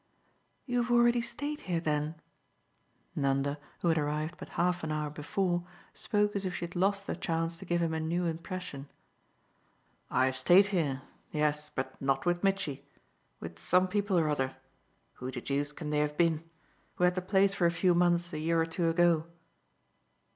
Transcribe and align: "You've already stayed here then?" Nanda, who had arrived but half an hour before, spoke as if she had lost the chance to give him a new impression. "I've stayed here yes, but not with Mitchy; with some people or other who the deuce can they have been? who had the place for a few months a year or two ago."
"You've 0.65 0.89
already 0.89 1.21
stayed 1.21 1.59
here 1.69 1.79
then?" 1.79 2.15
Nanda, 3.15 3.59
who 3.81 3.89
had 3.89 3.99
arrived 3.99 4.33
but 4.39 4.49
half 4.57 4.83
an 4.83 4.91
hour 4.91 5.11
before, 5.11 5.63
spoke 5.93 6.35
as 6.35 6.43
if 6.43 6.55
she 6.55 6.65
had 6.65 6.75
lost 6.75 7.05
the 7.05 7.15
chance 7.15 7.55
to 7.57 7.65
give 7.65 7.83
him 7.83 7.93
a 7.93 7.99
new 7.99 8.25
impression. 8.25 8.89
"I've 10.09 10.35
stayed 10.35 10.65
here 10.69 11.03
yes, 11.29 11.69
but 11.69 12.01
not 12.01 12.25
with 12.25 12.43
Mitchy; 12.43 12.83
with 13.39 13.59
some 13.59 13.87
people 13.87 14.17
or 14.17 14.27
other 14.27 14.55
who 15.13 15.29
the 15.29 15.39
deuce 15.39 15.71
can 15.71 15.91
they 15.91 15.99
have 15.99 16.17
been? 16.17 16.49
who 16.95 17.03
had 17.03 17.13
the 17.13 17.21
place 17.21 17.53
for 17.53 17.67
a 17.67 17.71
few 17.71 17.93
months 17.93 18.33
a 18.33 18.39
year 18.39 18.59
or 18.59 18.65
two 18.65 18.89
ago." 18.89 19.27